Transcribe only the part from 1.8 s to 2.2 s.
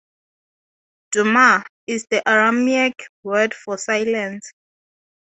is